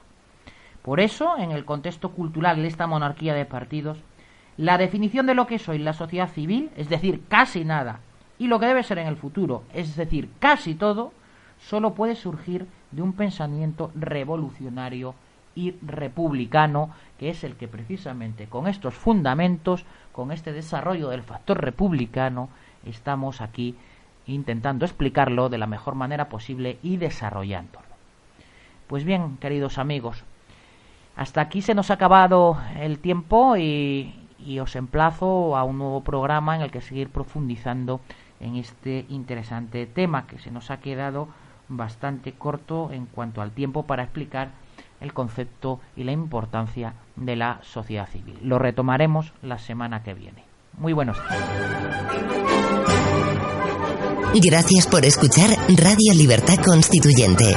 Por 0.82 1.00
eso, 1.00 1.36
en 1.36 1.50
el 1.50 1.64
contexto 1.64 2.12
cultural 2.12 2.62
de 2.62 2.68
esta 2.68 2.86
monarquía 2.86 3.34
de 3.34 3.44
partidos, 3.44 3.98
la 4.56 4.78
definición 4.78 5.26
de 5.26 5.34
lo 5.34 5.46
que 5.46 5.56
es 5.56 5.68
hoy 5.68 5.78
la 5.78 5.92
sociedad 5.92 6.30
civil, 6.30 6.70
es 6.76 6.88
decir, 6.88 7.24
casi 7.28 7.64
nada, 7.64 8.00
y 8.38 8.46
lo 8.46 8.58
que 8.58 8.66
debe 8.66 8.84
ser 8.84 8.98
en 8.98 9.08
el 9.08 9.16
futuro, 9.16 9.64
es 9.74 9.96
decir, 9.96 10.30
casi 10.38 10.74
todo, 10.74 11.12
solo 11.58 11.94
puede 11.94 12.14
surgir 12.14 12.66
de 12.92 13.02
un 13.02 13.12
pensamiento 13.12 13.90
revolucionario 13.94 15.14
y 15.56 15.72
republicano, 15.82 16.90
que 17.18 17.30
es 17.30 17.42
el 17.42 17.56
que 17.56 17.66
precisamente 17.66 18.46
con 18.46 18.68
estos 18.68 18.94
fundamentos, 18.94 19.84
con 20.12 20.30
este 20.30 20.52
desarrollo 20.52 21.08
del 21.08 21.22
factor 21.22 21.60
republicano, 21.60 22.48
estamos 22.84 23.40
aquí 23.40 23.74
intentando 24.26 24.84
explicarlo 24.84 25.48
de 25.48 25.58
la 25.58 25.66
mejor 25.66 25.94
manera 25.96 26.28
posible 26.28 26.78
y 26.82 26.98
desarrollándolo. 26.98 27.86
Pues 28.86 29.02
bien, 29.02 29.38
queridos 29.38 29.78
amigos, 29.78 30.22
hasta 31.16 31.40
aquí 31.40 31.62
se 31.62 31.74
nos 31.74 31.90
ha 31.90 31.94
acabado 31.94 32.58
el 32.78 32.98
tiempo 32.98 33.56
y, 33.56 34.14
y 34.38 34.58
os 34.60 34.76
emplazo 34.76 35.56
a 35.56 35.64
un 35.64 35.78
nuevo 35.78 36.02
programa 36.02 36.54
en 36.54 36.62
el 36.62 36.70
que 36.70 36.82
seguir 36.82 37.08
profundizando 37.08 38.00
en 38.40 38.56
este 38.56 39.06
interesante 39.08 39.86
tema 39.86 40.26
que 40.26 40.38
se 40.38 40.50
nos 40.50 40.70
ha 40.70 40.80
quedado 40.80 41.28
bastante 41.68 42.32
corto 42.32 42.90
en 42.92 43.06
cuanto 43.06 43.42
al 43.42 43.52
tiempo 43.52 43.84
para 43.84 44.02
explicar 44.02 44.50
el 45.06 45.14
concepto 45.14 45.80
y 45.96 46.04
la 46.04 46.12
importancia 46.12 46.94
de 47.16 47.36
la 47.36 47.60
sociedad 47.62 48.08
civil. 48.08 48.38
Lo 48.42 48.58
retomaremos 48.58 49.32
la 49.42 49.58
semana 49.58 50.02
que 50.02 50.14
viene. 50.14 50.44
Muy 50.78 50.92
buenos 50.92 51.16
días. 51.16 51.42
Gracias 54.34 54.86
por 54.86 55.04
escuchar 55.04 55.50
Radio 55.68 56.12
Libertad 56.14 56.58
Constituyente. 56.62 57.54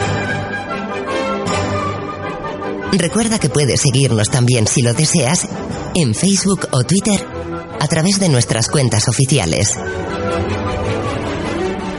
Recuerda 2.93 3.38
que 3.38 3.49
puedes 3.49 3.81
seguirnos 3.81 4.29
también 4.29 4.65
si 4.65 4.81
lo 4.81 4.93
deseas 4.93 5.47
en 5.93 6.15
Facebook 6.15 6.67
o 6.71 6.83
Twitter 6.83 7.25
a 7.79 7.88
través 7.88 8.19
de 8.19 8.29
nuestras 8.29 8.67
cuentas 8.69 9.07
oficiales. 9.07 9.77